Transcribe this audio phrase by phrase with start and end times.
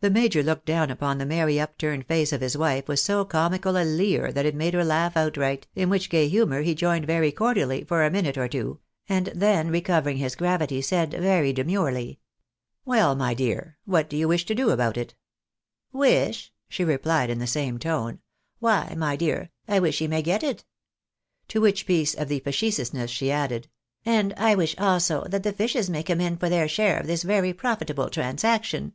[0.00, 3.74] The major looked down upon the merry upturned face of hi' ■wife with so comical
[3.78, 5.90] a leer that it made her laugh outright, in 264 THE BASJIAUYS II," AivituiOA.
[5.90, 10.18] which gay humour he joined very cordially for a minute or two, and then, recovering
[10.18, 12.18] his gravity, said, very demurely
[12.84, 15.14] —"Well, my dear, what do you wish to do about it?
[15.92, 18.18] ""Wish?" she replied in the same tone,"
[18.58, 20.66] why, my dear, I wish he may get it."
[21.48, 23.68] To which piece of facetiousness she added,"
[24.04, 27.22] and I wish, also, that the fishes may come in for their shaiia of this
[27.22, 28.92] very profitable transaction."